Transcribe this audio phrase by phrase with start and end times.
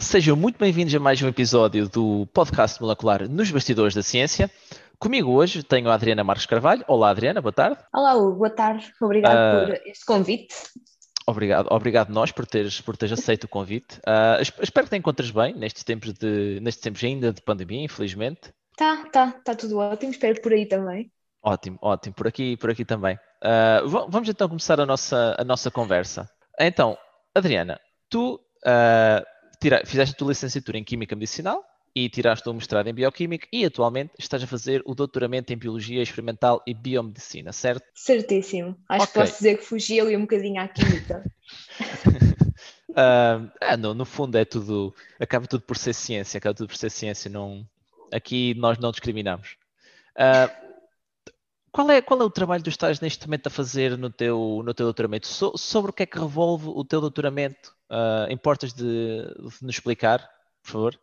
[0.00, 4.50] sejam muito bem-vindos a mais um episódio do podcast Molecular Nos Bastidores da Ciência.
[4.98, 6.84] Comigo hoje tenho a Adriana Marques Carvalho.
[6.88, 7.78] Olá, Adriana, boa tarde.
[7.94, 8.92] Olá, Hugo, boa tarde.
[9.00, 9.64] Obrigado Ah.
[9.66, 10.54] por este convite.
[11.26, 14.00] Obrigado, obrigado nós por teres, por teres aceito o convite.
[14.40, 18.52] Es- espero que te encontres bem nestes tempos, de, nestes tempos ainda de pandemia, infelizmente.
[18.76, 20.10] Tá, tá, tá tudo ótimo.
[20.10, 21.10] Espero por aí também.
[21.42, 22.14] Ótimo, ótimo.
[22.14, 23.18] Por aqui, por aqui também.
[23.42, 26.28] Va- vamos então começar a nossa, a nossa conversa.
[26.58, 26.96] Então,
[27.34, 27.78] Adriana,
[28.08, 29.22] tu ah,
[29.60, 33.64] tira- fizeste a tua licenciatura em Química Medicinal e tiraste o mestrado em Bioquímica e
[33.64, 37.84] atualmente estás a fazer o doutoramento em Biologia Experimental e Biomedicina, certo?
[37.94, 38.76] Certíssimo.
[38.88, 39.22] Acho que Ok.
[39.22, 41.24] posso dizer que fugi ali um bocadinho à química.
[42.96, 46.76] Ah, ah, no, no fundo é tudo, acaba tudo por ser ciência, acaba tudo por
[46.76, 47.64] ser ciência, não,
[48.12, 49.56] aqui nós não discriminamos.
[50.16, 50.50] Ah,
[51.72, 54.62] qual é, qual é o trabalho que tu estás neste momento a fazer no teu,
[54.64, 55.26] no teu doutoramento?
[55.26, 57.74] So- sobre o que é que revolve o teu doutoramento?
[57.90, 58.84] Ah, importas de,
[59.24, 60.28] de nos explicar,
[60.62, 61.00] por favor?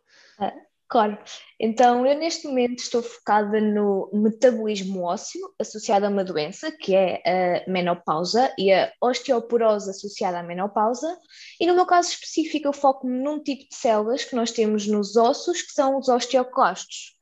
[0.88, 1.18] Claro.
[1.58, 7.64] Então, eu neste momento estou focada no metabolismo ósseo associado a uma doença, que é
[7.66, 11.18] a menopausa e a osteoporose associada à menopausa.
[11.60, 15.16] E no meu caso específico, eu foco-me num tipo de células que nós temos nos
[15.16, 17.15] ossos, que são os osteoclastos.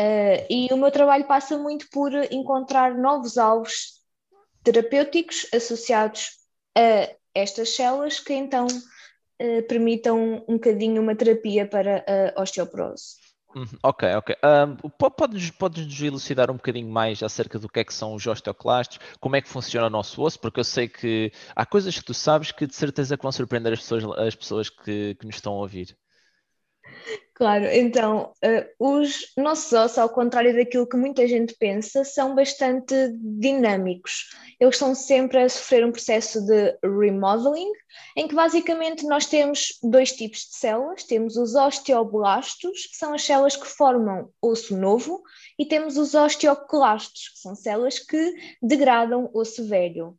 [0.00, 4.00] Uh, e o meu trabalho passa muito por encontrar novos alvos
[4.64, 6.30] terapêuticos associados
[6.74, 12.02] a estas células que então uh, permitam um bocadinho uma terapia para
[12.34, 13.16] a osteoporose.
[13.54, 14.36] Uhum, Ok, ok.
[14.96, 18.26] Po- podes, podes nos elucidar um bocadinho mais acerca do que é que são os
[18.26, 22.04] osteoclastos, como é que funciona o nosso osso, porque eu sei que há coisas que
[22.04, 25.34] tu sabes que de certeza que vão surpreender as pessoas, as pessoas que, que nos
[25.34, 25.96] estão a ouvir.
[27.40, 32.94] Claro, então, uh, os nossos ossos, ao contrário daquilo que muita gente pensa, são bastante
[33.18, 34.28] dinâmicos.
[34.60, 37.72] Eles estão sempre a sofrer um processo de remodeling,
[38.14, 43.24] em que basicamente nós temos dois tipos de células: temos os osteoblastos, que são as
[43.24, 45.22] células que formam osso novo,
[45.58, 50.14] e temos os osteoclastos, que são células que degradam osso velho.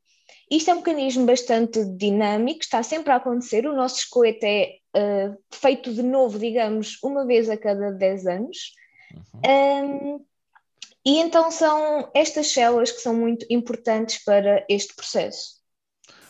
[0.52, 3.66] Isto é um mecanismo bastante dinâmico, está sempre a acontecer.
[3.66, 8.58] O nosso esqueleto é uh, feito de novo, digamos, uma vez a cada 10 anos.
[9.46, 10.26] Um,
[11.06, 15.62] e então são estas células que são muito importantes para este processo.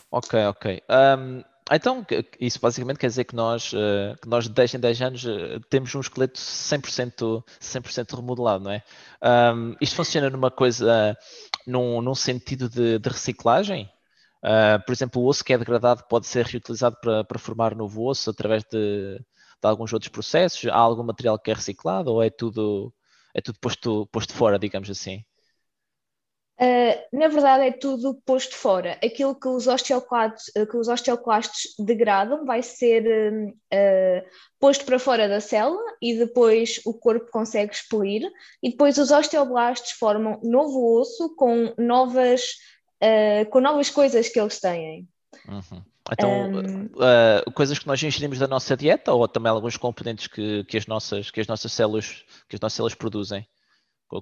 [0.09, 0.81] Ok, ok.
[0.89, 2.05] Ahm, então,
[2.39, 5.59] isso basicamente quer dizer que nós, eh, que nós de 10 em 10 anos eh,
[5.69, 7.81] temos um esqueleto 100%, 100
[8.13, 8.83] remodelado, não é?
[9.21, 11.17] Ahm, isto funciona numa coisa,
[11.65, 13.89] num, num sentido de, de reciclagem?
[14.43, 18.03] Ah, por exemplo, o osso que é degradado pode ser reutilizado para, para formar novo
[18.07, 19.23] osso através de, de
[19.67, 20.67] alguns outros processos?
[20.69, 22.93] Há algum material que é reciclado ou é tudo,
[23.33, 25.23] é tudo posto, posto fora, digamos assim?
[26.59, 28.91] Uh, na verdade, é tudo posto fora.
[29.03, 34.29] Aquilo que os osteoclastos, uh, que os osteoclastos degradam vai ser uh,
[34.59, 38.29] posto para fora da célula e depois o corpo consegue expelir.
[38.61, 42.43] E depois os osteoblastos formam novo osso com novas,
[43.01, 45.07] uh, com novas coisas que eles têm.
[45.47, 45.81] Uhum.
[46.11, 50.63] Então, Um, uh, coisas que nós ingerimos da nossa dieta ou também alguns componentes que,
[50.65, 53.47] que, as, nossas, que as nossas células que as nossas células produzem?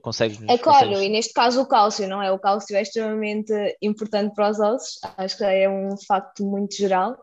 [0.03, 2.31] Consegues, É claro, consegues- e neste caso o cálcio, não é?
[2.31, 3.51] O cálcio é extremamente
[3.81, 7.17] importante para os ossos, acho que é um facto muito geral.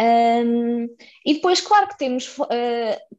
[0.00, 0.88] Um,
[1.26, 2.46] e depois, claro que temos uh,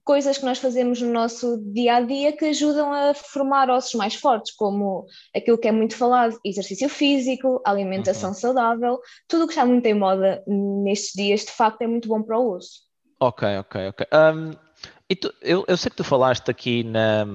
[0.04, 4.16] coisas que nós fazemos no nosso dia a dia que ajudam a formar ossos mais
[4.16, 5.06] fortes, como
[5.36, 9.94] aquilo que é muito falado: exercício físico, alimentação saudável, tudo o que está muito em
[9.94, 12.82] moda nestes dias, de facto, é muito bom para o osso.
[13.20, 14.08] Ok, ok, ok.
[14.12, 14.52] Um,
[15.08, 17.26] e tu- eu, eu sei que tu falaste aqui na,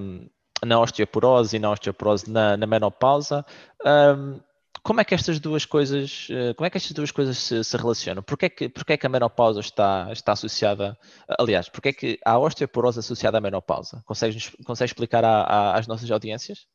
[0.64, 3.44] na osteoporose e na osteoporose na, na menopausa.
[3.84, 4.40] Um,
[4.86, 7.76] como é que estas duas coisas, eh, como é que estas duas coisas se, se
[7.76, 8.22] relacionam?
[8.22, 10.96] Porquê é que, porquê é que a menopausa está, está associada,
[11.40, 14.00] aliás, porquê é que há osteoporose associada à menopausa?
[14.06, 16.68] Consegues, consegues explicar às nossas audiências?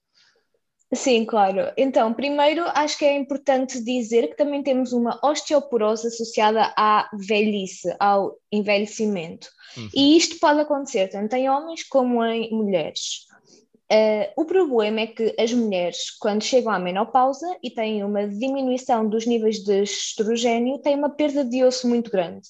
[0.93, 1.71] Sim, claro.
[1.77, 7.95] Então, primeiro, acho que é importante dizer que também temos uma osteoporose associada à velhice,
[7.97, 9.47] ao envelhecimento.
[9.77, 9.89] Uhum.
[9.95, 13.30] E isto pode acontecer tanto em homens como em mulheres.
[13.91, 19.05] Uh, o problema é que as mulheres, quando chegam à menopausa e têm uma diminuição
[19.05, 22.47] dos níveis de estrogênio, têm uma perda de osso muito grande.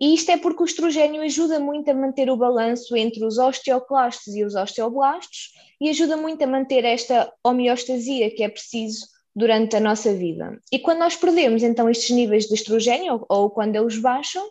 [0.00, 4.34] E isto é porque o estrogênio ajuda muito a manter o balanço entre os osteoclastos
[4.34, 9.06] e os osteoblastos e ajuda muito a manter esta homeostasia que é preciso
[9.36, 10.58] durante a nossa vida.
[10.72, 14.44] E quando nós perdemos então estes níveis de estrogênio, ou, ou quando eles baixam,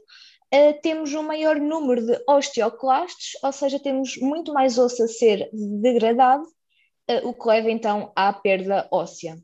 [0.54, 5.50] uh, temos um maior número de osteoclastos, ou seja, temos muito mais osso a ser
[5.54, 9.38] degradado, uh, o que leva então à perda óssea.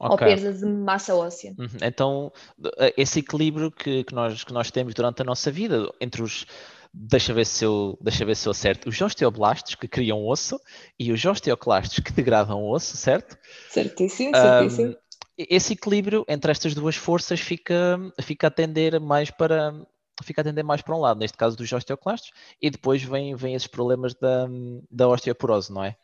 [0.00, 0.12] Okay.
[0.12, 1.54] Ou perda de massa óssea.
[1.58, 1.78] Uhum.
[1.82, 2.32] Então,
[2.78, 6.46] eh, esse equilíbrio que, que, nós, que nós temos durante a nossa vida, entre os,
[6.94, 10.60] deixa ver se eu, deixa ver se eu acerto, os osteoblastos que criam osso
[10.96, 13.36] e os osteoclastos que degradam osso, certo?
[13.70, 14.90] Certíssimo, certíssimo.
[14.90, 14.96] Um,
[15.36, 19.72] esse equilíbrio entre estas duas forças fica, fica a tender mais para
[20.22, 23.54] fica a tender mais para um lado, neste caso dos osteoclastos, e depois vem, vem
[23.54, 24.46] esses problemas da,
[24.90, 25.96] da osteoporose, não é?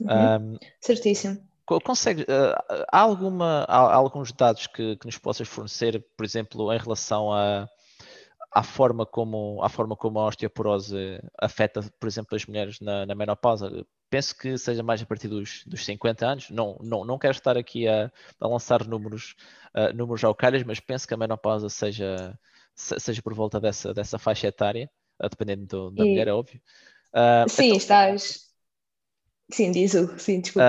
[0.00, 0.54] Uhum.
[0.54, 1.38] Um, Certíssimo.
[1.64, 6.78] Consegue, uh, há, alguma, há, alguns dados que, que nos possas fornecer, por exemplo, em
[6.78, 7.68] relação a,
[8.56, 13.14] à forma como a forma como a osteoporose afeta, por exemplo, as mulheres na, na
[13.14, 13.84] menopausa.
[14.08, 16.50] Penso que seja mais a partir dos, dos 50 anos.
[16.50, 18.10] Não, não, não quero estar aqui a,
[18.40, 19.34] a lançar números,
[19.74, 22.38] uh, números ao calhas, mas penso que a menopausa seja,
[22.76, 24.90] seja por volta dessa, dessa faixa etária,
[25.30, 26.10] dependendo do, da e...
[26.10, 26.60] mulher, é óbvio.
[27.12, 27.76] Uh, sim, então...
[27.78, 28.46] estás.
[29.50, 30.66] Sim, diz o, sim, desculpa.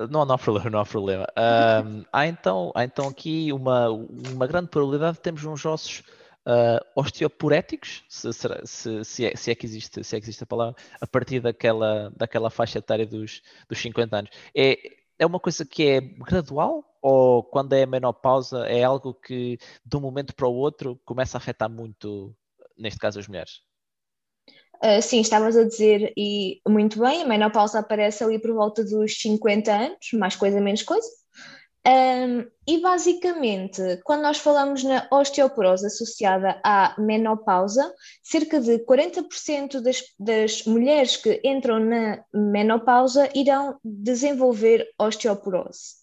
[0.00, 1.24] Uh, não, não há problema, não há problema.
[1.30, 6.04] Uh, há, então, há então aqui uma, uma grande probabilidade de termos uns ossos
[6.46, 10.46] uh, osteoporéticos, se, se, se, é, se, é, que existe, se é que existe a
[10.46, 14.30] palavra, a partir daquela, daquela faixa etária dos, dos 50 anos.
[14.54, 14.78] É,
[15.20, 20.00] é uma coisa que é gradual ou quando é menopausa é algo que de um
[20.00, 22.34] momento para o outro começa a afetar muito,
[22.76, 23.60] neste caso, as mulheres?
[24.82, 29.20] Uh, sim, estavas a dizer e muito bem, a menopausa aparece ali por volta dos
[29.20, 31.06] 50 anos, mais coisa, menos coisa.
[31.86, 40.02] Um, e basicamente, quando nós falamos na osteoporose associada à menopausa, cerca de 40% das,
[40.18, 46.00] das mulheres que entram na menopausa irão desenvolver osteoporose.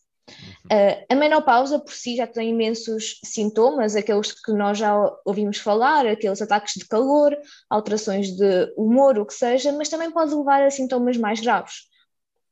[0.66, 4.94] Uh, a menopausa por si já tem imensos sintomas, aqueles que nós já
[5.24, 7.38] ouvimos falar, aqueles ataques de calor,
[7.70, 11.84] alterações de humor, o que seja, mas também pode levar a sintomas mais graves,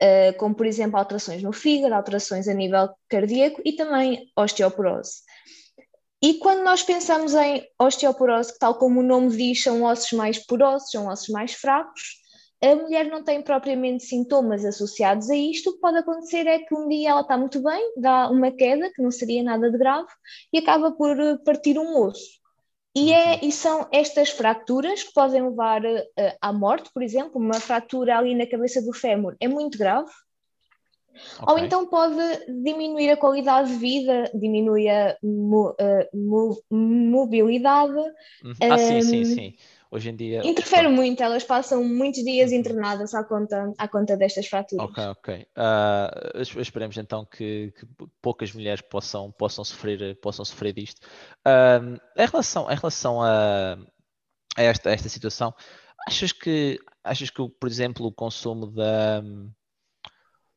[0.01, 5.21] uh, como por exemplo alterações no fígado, alterações a nível cardíaco e também osteoporose.
[6.21, 10.43] E quando nós pensamos em osteoporose, que tal como o nome diz, são ossos mais
[10.45, 12.01] porosos, são ossos mais fracos,
[12.63, 16.73] a mulher não tem propriamente sintomas associados a isto, o que pode acontecer é que
[16.73, 20.07] um dia ela está muito bem, dá uma queda, que não seria nada de grave,
[20.51, 22.39] e acaba por eh, partir um osso.
[22.95, 27.59] E, é, e são estas fraturas que podem levar uh, à morte, por exemplo, uma
[27.59, 30.09] fratura ali na cabeça do fémur é muito grave,
[31.39, 31.45] Okay.
[31.47, 32.17] Ou então pode
[32.61, 37.93] diminuir a qualidade de vida, diminui a mo, uh, mobilidade.
[38.43, 38.53] Uhum.
[38.61, 39.55] Ah, um, sim, sim, sim
[39.91, 40.45] hoje em dia.
[40.45, 44.89] Interfere muito, elas passam muitos dias internadas à conta, à conta destas fraturas.
[44.89, 45.47] Ok, ok.
[45.57, 47.87] Uh, esperemos então que, que,
[48.21, 51.01] poucas mulheres possam, possam, sofrer, possam sofrer disto.
[51.45, 53.77] Uh, em relação, em relação a,
[54.57, 55.53] a, esta, a esta situação,
[56.07, 59.23] achas que, achas que, por exemplo, o consumo da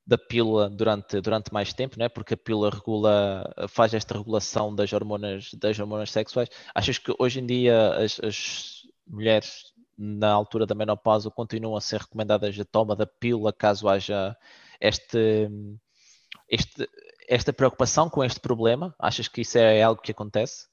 [0.09, 2.09] da pílula durante, durante mais tempo, né?
[2.09, 6.49] porque a pílula regula, faz esta regulação das hormonas, das hormonas sexuais.
[6.75, 8.78] Achas que hoje em dia as, as
[9.09, 14.37] mulheres na altura da menopausa continuam a ser recomendadas a toma da pílula caso haja
[14.81, 15.49] este,
[16.49, 16.89] este,
[17.29, 18.95] esta preocupação com este problema?
[18.99, 20.67] Achas que isso é algo que acontece?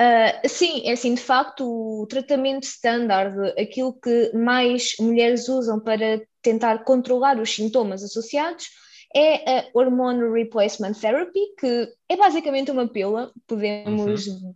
[0.00, 6.22] Uh, sim, é assim, de facto, o tratamento standard, aquilo que mais mulheres usam para
[6.40, 8.68] tentar controlar os sintomas associados,
[9.12, 14.54] é a Hormone Replacement Therapy, que é basicamente uma pílula, podemos uhum.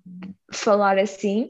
[0.52, 1.48] falar assim,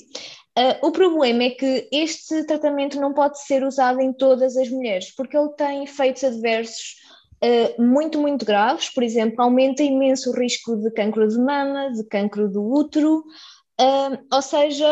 [0.59, 5.11] Uh, o problema é que este tratamento não pode ser usado em todas as mulheres,
[5.11, 6.97] porque ele tem efeitos adversos
[7.43, 8.91] uh, muito, muito graves.
[8.91, 13.21] Por exemplo, aumenta imenso o risco de cancro de mama, de cancro do útero,
[13.81, 14.87] uh, ou seja,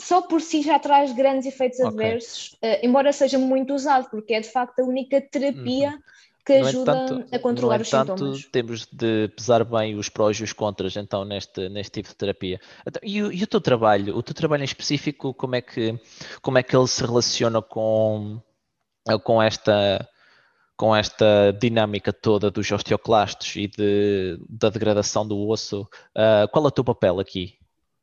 [0.00, 1.88] só por si já traz grandes efeitos okay.
[1.88, 5.90] adversos, embora seja muito usado, porque é de facto a única terapia.
[5.90, 6.00] Uhum
[6.52, 8.44] que ajuda entanto, a controlar no os entanto, sintomas.
[8.50, 12.60] temos de pesar bem os prós e os contras então neste, neste tipo de terapia.
[12.86, 15.98] Então, e, o, e, o teu trabalho, o teu trabalho em específico, como é que,
[16.42, 18.40] como é que ele se relaciona com,
[19.24, 20.08] com esta
[20.76, 26.68] com esta dinâmica toda dos osteoclastos e de, da degradação do osso, uh, qual é
[26.68, 27.59] o teu papel aqui?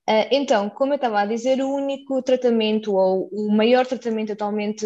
[0.10, 4.86] Uh, então, como eu estava a dizer, o único tratamento ou o maior tratamento atualmente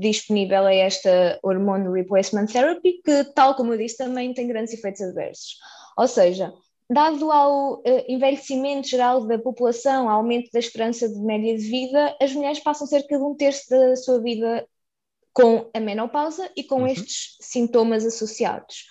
[0.00, 5.02] disponível é esta Hormone Replacement Therapy, que, tal como eu disse, também tem grandes efeitos
[5.02, 5.58] adversos.
[5.98, 6.50] Ou seja,
[6.88, 12.32] dado ao uh, envelhecimento geral da população, aumento da esperança de média de vida, as
[12.32, 14.66] mulheres passam cerca de um terço da sua vida
[15.34, 16.86] com a menopausa e com uhum.
[16.86, 18.86] estes sintomas associados.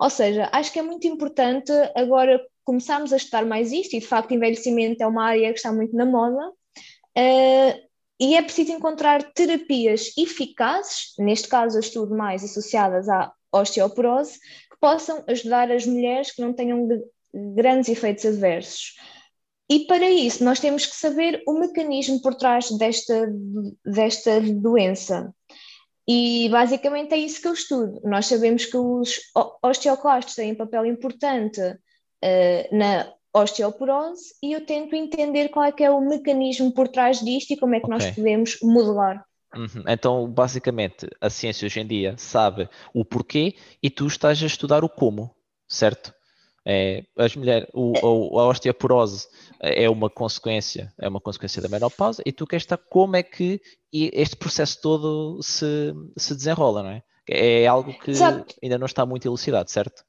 [0.00, 4.06] Ou seja, acho que é muito importante agora começarmos a estudar mais isto, e de
[4.06, 7.84] facto envelhecimento é uma área que está muito na moda, uh,
[8.20, 14.78] e é preciso encontrar terapias eficazes, neste caso eu estudo mais associadas à osteoporose, que
[14.80, 16.88] possam ajudar as mulheres que não tenham
[17.54, 18.94] grandes efeitos adversos.
[19.68, 23.32] E para isso nós temos que saber o mecanismo por trás desta,
[23.84, 25.34] desta doença.
[26.06, 28.00] E basicamente é isso que eu estudo.
[28.04, 29.20] Nós sabemos que os
[29.62, 31.60] osteoclastos têm um papel importante
[32.24, 37.20] uh, na osteoporose e eu tento entender qual é que é o mecanismo por trás
[37.20, 37.98] disto e como é que okay.
[37.98, 39.24] nós podemos modelar.
[39.56, 39.84] Uhum.
[39.88, 44.84] Então, basicamente, a ciência hoje em dia sabe o porquê e tu estás a estudar
[44.84, 45.34] o como,
[45.68, 46.12] certo?
[46.66, 49.28] É, as mulheres, o, a osteoporose
[49.60, 53.60] é uma consequência, é uma consequência da menopausa e tu queres estar como é que
[53.92, 57.02] este processo todo se, se desenrola, não é?
[57.28, 58.54] É algo que Exato.
[58.62, 60.04] ainda não está muito elucidado, certo?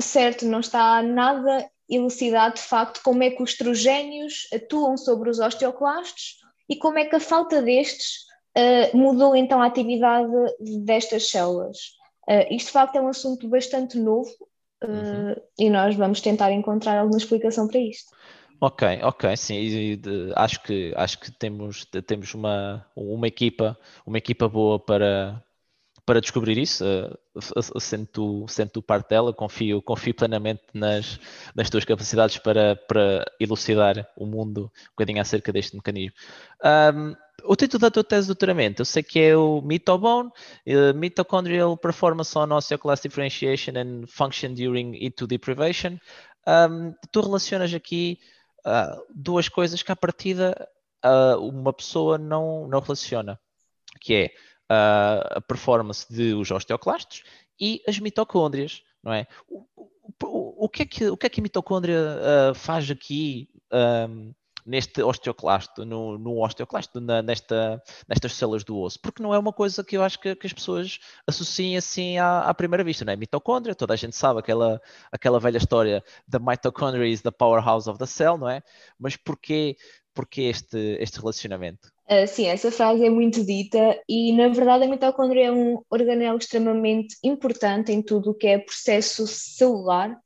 [0.00, 5.38] Certo, não está nada elucidado de facto como é que os estrogénios atuam sobre os
[5.38, 8.24] osteoclastos e como é que a falta destes
[8.56, 10.32] uh, mudou então a atividade
[10.84, 11.78] destas células.
[12.28, 14.30] Uh, isto de facto é um assunto bastante novo
[14.82, 15.32] uhum.
[15.32, 18.10] uh, e nós vamos tentar encontrar alguma explicação para isto.
[18.60, 24.16] Ok, ok, sim, e, de, acho que acho que temos temos uma uma equipa uma
[24.16, 25.42] equipa boa para
[26.06, 26.84] para descobrir isso,
[27.80, 31.18] sendo, tu, sendo tu parte dela, confio, confio plenamente nas,
[31.54, 36.14] nas tuas capacidades para, para elucidar o mundo um bocadinho acerca deste mecanismo.
[36.62, 40.94] Um, o título da tua tese de doutoramento, eu sei que é o Mitobone, uh,
[40.94, 45.98] Mitochondrial Performance on Osteoclast Differentiation and Function During E2 Deprivation.
[46.46, 48.18] Um, tu relacionas aqui
[48.66, 50.68] uh, duas coisas que, à partida,
[51.04, 53.40] uh, uma pessoa não, não relaciona,
[54.00, 54.30] que é
[54.74, 57.22] a performance dos osteoclastos
[57.60, 59.26] e as mitocôndrias, não é?
[59.48, 64.32] O, o, o, que, é que, o que é que a mitocôndria faz aqui um,
[64.64, 69.52] neste osteoclasto, no, no osteoclasto, na, nesta, nestas células do osso, porque não é uma
[69.52, 73.12] coisa que eu acho que, que as pessoas associem assim à, à, primeira vista, não
[73.12, 73.16] é?
[73.16, 74.80] Mitocôndria, toda a gente sabe aquela,
[75.12, 78.62] aquela velha história da mitochondria is the powerhouse of the cell, não é?
[78.98, 79.76] Mas porquê,
[80.14, 81.92] porquê este, este relacionamento?
[82.08, 86.38] Uh, sim, essa frase é muito dita e, na verdade, a mitocôndria é um organelo
[86.38, 90.18] extremamente importante em tudo o que é processo celular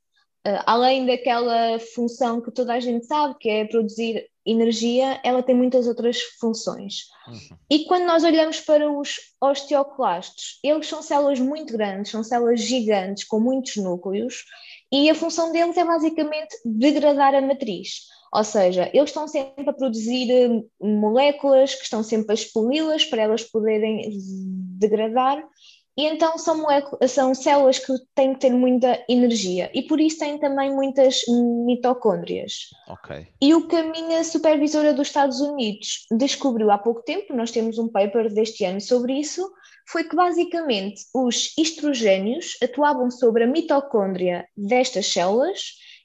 [0.46, 5.54] Uh, além daquela função que toda a gente sabe, que é produzir energia, ela tem
[5.54, 7.08] muitas outras funções.
[7.26, 7.58] Uhum.
[7.68, 13.24] E quando nós olhamos para os osteoclastos, eles são células muito grandes, são células gigantes
[13.24, 14.44] com muitos núcleos,
[14.90, 18.06] e a função deles é basicamente degradar a matriz.
[18.32, 23.22] Ou seja, eles estão sempre a produzir eh, moléculas que estão sempre a expeli-las para
[23.22, 24.10] elas poderem
[24.78, 25.42] degradar
[25.98, 26.64] e então são,
[27.08, 31.22] são células que têm que ter muita energia e por isso têm também muitas
[31.66, 32.68] mitocôndrias.
[32.88, 33.26] Okay.
[33.42, 37.78] E o que a minha supervisora dos Estados Unidos descobriu há pouco tempo, nós temos
[37.78, 39.50] um paper deste ano sobre isso,
[39.88, 45.58] foi que basicamente os estrogénios atuavam sobre a mitocôndria destas células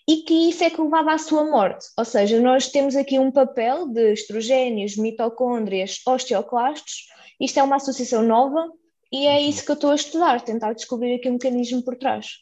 [0.08, 1.86] e que isso é que levava à sua morte.
[1.98, 7.08] Ou seja, nós temos aqui um papel de estrogénios, mitocôndrias, osteoclastos.
[7.40, 8.70] Isto é uma associação nova
[9.12, 12.40] e é isso que eu estou a estudar, tentar descobrir aqui um mecanismo por trás.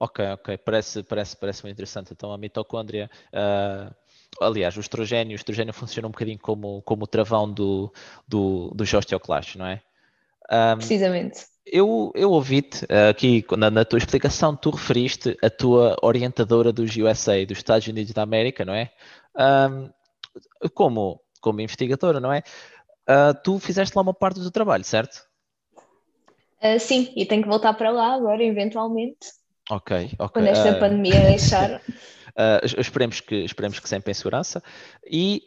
[0.00, 2.12] Ok, ok, parece, parece, parece muito interessante.
[2.12, 3.92] Então a mitocôndria, uh,
[4.40, 7.92] aliás, o estrogênio, o estrogênio funciona um bocadinho como, como o travão do,
[8.26, 9.82] do, dos osteoclastos, não é?
[10.50, 11.46] Um, Precisamente.
[11.70, 16.96] Eu, eu ouvi-te uh, aqui na, na, tua explicação, tu referiste a tua orientadora dos
[16.96, 18.90] USA, dos Estados Unidos da América, não é?
[19.36, 19.90] Um,
[20.74, 22.42] como, como investigadora, não é?
[23.08, 25.22] Uh, tu fizeste lá uma parte do trabalho, certo?
[26.62, 29.28] Uh, sim, e tenho que voltar para lá agora, eventualmente.
[29.70, 30.28] Ok, ok.
[30.32, 31.80] Quando esta uh, pandemia deixar.
[32.38, 34.62] Uh, esperemos, que, esperemos que sempre em segurança.
[35.04, 35.44] E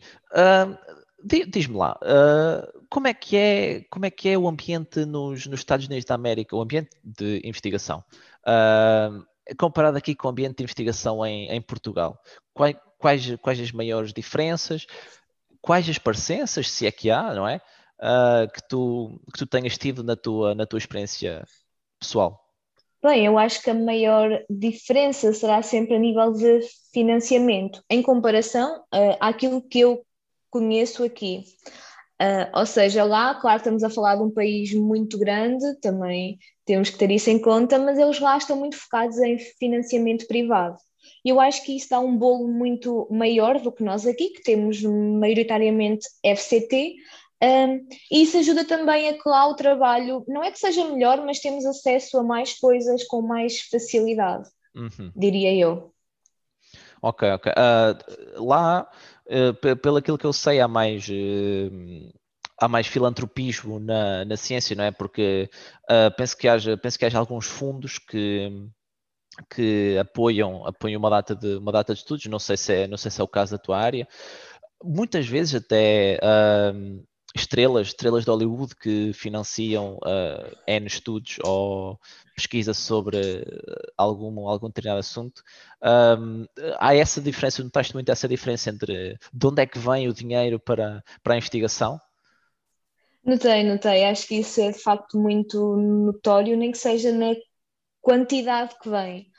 [1.24, 1.98] diz-me lá,
[2.92, 6.14] como, é que é, como é que é o ambiente nos, nos Estados Unidos da
[6.14, 8.04] América, o ambiente de investigação?
[9.58, 12.22] comparado aqui com o ambiente de investigação em, em Portugal,
[12.54, 14.86] quais, quais, quais as maiores diferenças?
[15.60, 17.60] Quais as parecenças, se é que há, não é?
[18.02, 21.46] uh, que, tu, que tu tenhas tido na tua, na tua experiência
[22.00, 22.40] pessoal?
[23.04, 26.62] Bem, eu acho que a maior diferença será sempre a nível de
[26.94, 30.06] financiamento, em comparação uh, àquilo que eu
[30.50, 31.46] conheço aqui.
[32.22, 36.92] Uh, ou seja, lá, claro, estamos a falar de um país muito grande, também temos
[36.92, 40.78] que ter isso em conta, mas eles lá estão muito focados em financiamento privado.
[41.26, 44.44] E eu acho que isso dá um bolo muito maior do que nós aqui, que
[44.44, 46.94] temos maioritariamente FCT,
[47.44, 51.26] um, e isso ajuda também a que lá o trabalho, não é que seja melhor,
[51.26, 55.12] mas temos acesso a mais coisas com mais facilidade, uhum.
[55.16, 55.92] diria eu.
[57.02, 57.52] Ok, ok.
[57.52, 58.88] Uh, lá,
[59.32, 61.08] uh, pelo aquilo que eu sei, há mais.
[61.08, 62.12] Uh,
[62.60, 64.92] há mais filantropismo na, na ciência, não é?
[64.92, 65.50] Porque
[66.16, 68.52] penso, que haja, penso que haja alguns fundos que,
[69.50, 72.98] que apoiam, apoiam uma, data de, uma data de estudos, não sei, se é, não
[72.98, 74.08] sei se é o caso da tua área.
[74.84, 76.20] Muitas vezes até
[77.36, 82.00] estrelas, estrelas de Hollywood que financiam uh, N estudos ou
[82.36, 83.46] pesquisa sobre
[83.98, 85.44] algum, algum determinado assunto.
[85.82, 86.46] Um,
[86.80, 90.60] há essa diferença, notaste muito essa diferença entre de onde é que vem o dinheiro
[90.60, 92.00] para, para a investigação?
[93.24, 94.04] Notei, notei.
[94.06, 97.36] Acho que isso é de facto muito notório, nem que seja na
[98.02, 99.31] quantidade que vem.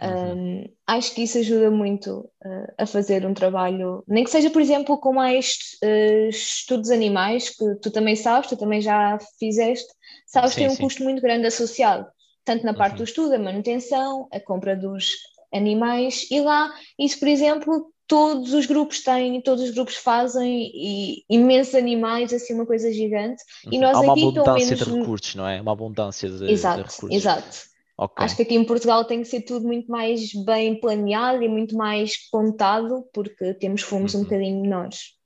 [0.00, 4.62] Um, acho que isso ajuda muito uh, a fazer um trabalho, nem que seja, por
[4.62, 9.92] exemplo, com mais uh, estudos animais, que tu também sabes, tu também já fizeste,
[10.26, 10.82] sabes que tem um sim.
[10.82, 12.06] custo muito grande associado,
[12.44, 12.98] tanto na parte uhum.
[12.98, 15.10] do estudo, a manutenção, a compra dos
[15.52, 21.22] animais, e lá, isso, por exemplo, todos os grupos têm, todos os grupos fazem, e
[21.28, 23.74] imensos animais, assim, uma coisa gigante, uhum.
[23.74, 24.84] e nós Há uma aqui, abundância menos...
[24.86, 25.60] de recursos, não é?
[25.60, 27.16] Uma abundância de, exato, de recursos.
[27.16, 27.71] Exato,
[28.04, 28.24] Okay.
[28.24, 31.76] Acho que aqui em Portugal tem que ser tudo muito mais bem planeado e muito
[31.76, 34.20] mais contado, porque temos fomos uhum.
[34.20, 35.16] um bocadinho menores.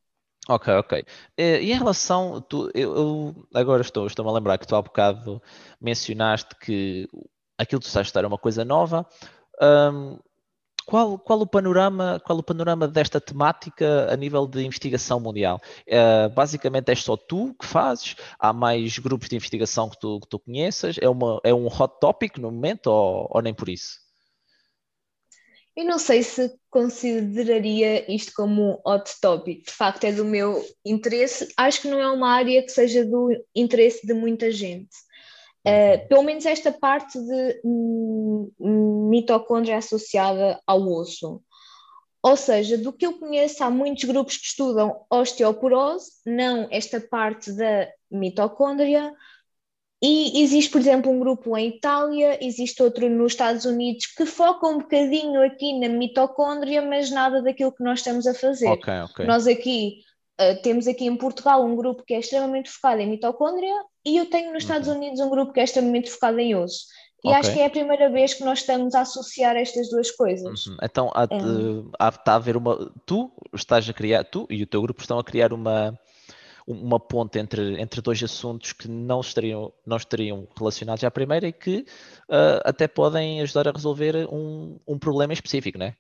[0.49, 1.05] Ok, ok.
[1.37, 4.83] Eh, e em relação, tu, eu, eu agora estou, estou-me a lembrar que tu há
[4.83, 5.43] bocado
[5.81, 7.09] mencionaste que
[7.59, 9.07] aquilo que tu estás a estudar é uma coisa nova.
[9.61, 10.19] Um,
[10.87, 15.61] qual, qual, o panorama, qual o panorama desta temática a nível de investigação mundial?
[15.87, 18.15] Uh, basicamente és só tu que fazes?
[18.39, 20.97] Há mais grupos de investigação que tu, que tu conheças?
[21.01, 24.07] É, uma, é um hot topic no momento ou, ou nem por isso?
[25.77, 29.67] Eu não sei se consideraria isto como um hot topic.
[29.67, 31.53] De facto, é do meu interesse.
[31.55, 34.89] Acho que não é uma área que seja do interesse de muita gente.
[35.67, 37.61] Uh, pelo menos esta parte de
[39.11, 41.43] mitocôndria associada ao osso.
[42.23, 47.53] Ou seja, do que eu conheço, há muitos grupos que estudam osteoporose, não esta parte
[47.53, 49.13] da mitocôndria,
[50.03, 54.67] e existe, por exemplo, um grupo em Itália, existe outro nos Estados Unidos que foca
[54.67, 58.69] um bocadinho aqui na mitocôndria, mas nada daquilo que nós estamos a fazer.
[58.69, 59.27] Okay, okay.
[59.27, 60.03] Nós aqui
[60.41, 64.27] uh, temos aqui em Portugal um grupo que é extremamente focado em mitocôndria e eu
[64.27, 64.97] tenho nos Estados uhum.
[64.97, 66.87] Unidos um grupo que é extremamente focado em osso.
[67.25, 67.41] E okay.
[67.41, 70.67] acho que é a primeira vez que nós estamos a associar estas duas coisas.
[70.67, 70.77] Uhum.
[70.83, 71.27] Então há, é.
[71.99, 72.93] há, está a haver uma.
[73.05, 75.99] Tu estás a criar, tu e o teu grupo estão a criar uma,
[76.67, 81.53] uma ponte entre, entre dois assuntos que não estariam, não estariam relacionados à primeira e
[81.53, 81.87] que
[82.29, 85.97] uh, até podem ajudar a resolver um, um problema específico, não é?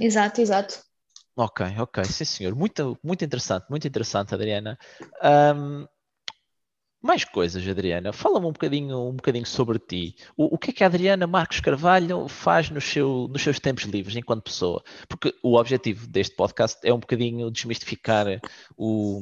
[0.00, 0.82] Exato, exato.
[1.36, 2.54] Ok, ok, sim senhor.
[2.54, 4.78] Muito, muito interessante, muito interessante, Adriana.
[5.56, 5.86] Um,
[7.02, 8.12] mais coisas, Adriana.
[8.12, 10.16] Fala-me um bocadinho, um bocadinho sobre ti.
[10.36, 13.84] O, o, que é que a Adriana Marcos Carvalho faz no seu, nos seus tempos
[13.84, 14.82] livres enquanto pessoa?
[15.08, 18.26] Porque o objetivo deste podcast é um bocadinho desmistificar
[18.76, 19.20] o,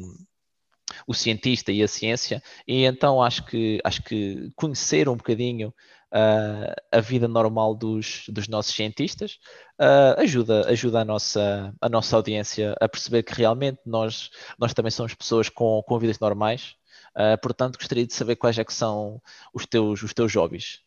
[1.07, 5.75] o cientista e a ciência, e então acho que, acho que conhecer um bocadinho
[6.13, 9.39] uh, a vida normal dos, dos nossos cientistas
[9.81, 14.91] uh, ajuda, ajuda a, nossa, a nossa audiência a perceber que realmente nós, nós também
[14.91, 16.77] somos pessoas com, com vidas normais
[17.15, 19.21] Uh, portanto, gostaria de saber quais é que são
[19.53, 20.81] os teus, os teus hobbies.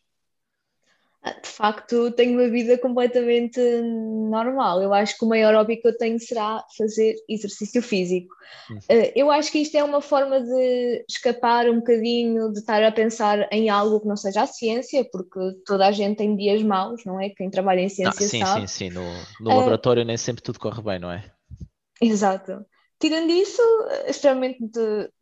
[1.26, 3.60] Ah, de facto, tenho uma vida completamente
[4.30, 4.80] normal.
[4.80, 8.32] Eu acho que o maior hobby que eu tenho será fazer exercício físico.
[8.70, 8.76] Uhum.
[8.76, 12.92] Uh, eu acho que isto é uma forma de escapar um bocadinho, de estar a
[12.92, 17.04] pensar em algo que não seja a ciência, porque toda a gente tem dias maus,
[17.04, 17.30] não é?
[17.30, 18.60] Quem trabalha em ciência ah, sim, sabe.
[18.60, 19.02] Sim, sim, no,
[19.40, 21.24] no uh, laboratório nem sempre tudo corre bem, não é?
[22.00, 22.64] Exato.
[22.98, 24.58] Tirando isso, é extremamente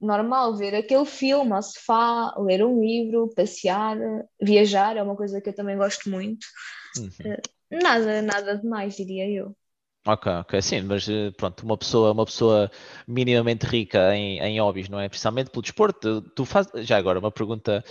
[0.00, 3.98] normal ver aquele filme ao sofá, ler um livro, passear,
[4.40, 6.46] viajar, é uma coisa que eu também gosto muito.
[6.96, 7.32] Uhum.
[7.32, 7.42] Eh,
[7.82, 9.56] nada, nada demais, diria eu.
[10.06, 12.70] Ok, ok, sim, mas eh, pronto, uma pessoa, uma pessoa
[13.08, 15.08] minimamente rica em, em hobbies, não é?
[15.08, 17.82] Principalmente pelo desporto, tu faz, já agora uma pergunta,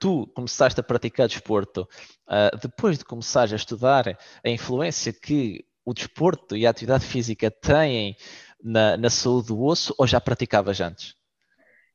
[0.00, 1.86] tu começaste a praticar desporto
[2.26, 7.50] uh, depois de começares a estudar a influência que o desporto e a atividade física
[7.50, 8.16] têm
[8.62, 11.14] na, na saúde do osso ou já praticavas antes?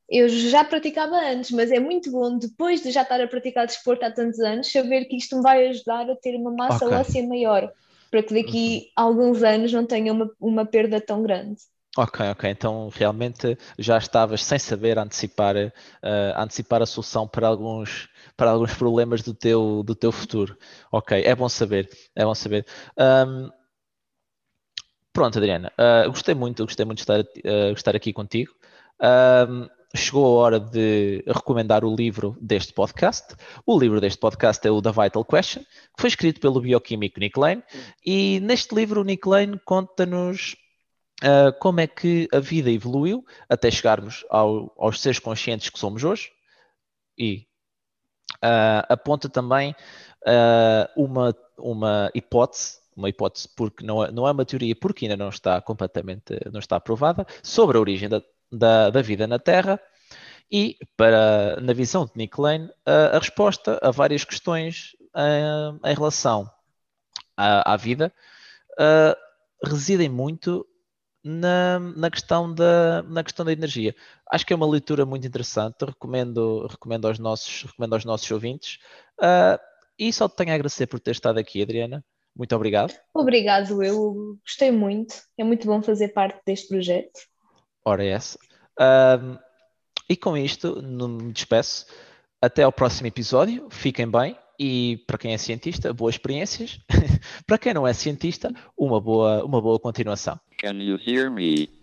[0.09, 4.05] Eu já praticava antes, mas é muito bom, depois de já estar a praticar desporto
[4.05, 6.97] há tantos anos, saber que isto me vai ajudar a ter uma massa okay.
[6.97, 7.71] óssea maior,
[8.11, 11.57] para que daqui a alguns anos não tenha uma, uma perda tão grande.
[11.95, 12.49] Ok, ok.
[12.49, 15.71] Então realmente já estavas sem saber antecipar, uh,
[16.37, 20.57] antecipar a solução para alguns, para alguns problemas do teu, do teu futuro.
[20.91, 22.65] Ok, é bom saber, é bom saber.
[22.97, 23.49] Um,
[25.13, 28.51] pronto, Adriana, uh, gostei muito, gostei muito de estar, uh, estar aqui contigo.
[28.99, 33.35] Um, chegou a hora de recomendar o livro deste podcast.
[33.65, 37.39] O livro deste podcast é o The Vital Question, que foi escrito pelo bioquímico Nick
[37.39, 37.63] Lane.
[38.03, 40.55] E neste livro, o Nick Lane conta-nos
[41.23, 46.03] uh, como é que a vida evoluiu até chegarmos ao, aos seres conscientes que somos
[46.03, 46.31] hoje.
[47.15, 47.45] E
[48.43, 49.75] uh, aponta também
[50.25, 55.29] uh, uma, uma hipótese uma hipótese porque não não é uma teoria porque ainda não
[55.29, 59.79] está completamente não está aprovada sobre a origem da, da, da vida na Terra
[60.51, 65.95] e, para, na visão de Nick Lane, a, a resposta a várias questões uh, em
[65.95, 66.47] relação
[67.35, 68.13] à, à vida
[68.73, 70.63] uh, residem muito
[71.23, 73.95] na, na, questão da, na questão da energia.
[74.29, 78.77] Acho que é uma leitura muito interessante, recomendo, recomendo, aos, nossos, recomendo aos nossos ouvintes.
[79.19, 79.57] Uh,
[79.97, 82.05] e só te tenho a agradecer por ter estado aqui, Adriana.
[82.35, 82.93] Muito obrigado.
[83.13, 85.15] Obrigado, eu gostei muito.
[85.37, 87.19] É muito bom fazer parte deste projeto.
[87.85, 88.39] Ora, é essa.
[88.79, 89.37] Um,
[90.09, 91.85] e com isto, me despeço.
[92.41, 93.67] Até ao próximo episódio.
[93.69, 94.37] Fiquem bem.
[94.59, 96.79] E para quem é cientista, boas experiências.
[97.47, 100.39] para quem não é cientista, uma boa, uma boa continuação.
[100.59, 101.82] Can you hear me?